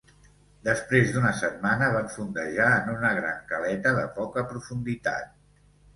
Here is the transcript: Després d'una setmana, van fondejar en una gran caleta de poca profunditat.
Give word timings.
Després 0.67 1.11
d'una 1.17 1.33
setmana, 1.41 1.89
van 1.95 2.09
fondejar 2.15 2.69
en 2.79 2.89
una 2.97 3.13
gran 3.19 3.45
caleta 3.53 3.95
de 3.99 4.07
poca 4.17 4.49
profunditat. 4.55 5.29